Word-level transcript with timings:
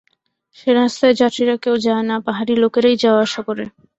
সে 0.57 0.69
রাস্তায় 0.73 1.17
যাত্রীরা 1.19 1.55
কেউ 1.63 1.75
যায় 1.85 2.03
না, 2.09 2.15
পাহাড়ী 2.27 2.53
লোকেরাই 2.63 2.95
যাওয়া-আসা 3.03 3.41
করে। 3.47 3.63